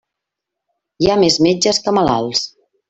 Hi 1.05 1.11
ha 1.17 1.21
més 1.25 1.39
metges 1.49 1.85
que 1.87 1.97
malalts. 2.01 2.47